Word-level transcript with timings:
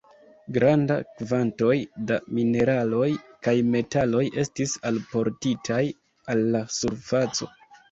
Granda 0.53 0.95
kvantoj 1.19 1.75
da 2.11 2.17
mineraloj 2.37 3.11
kaj 3.49 3.55
metaloj 3.77 4.25
estis 4.47 4.75
alportitaj 4.93 5.85
al 6.35 6.45
la 6.59 6.67
surfaco. 6.81 7.55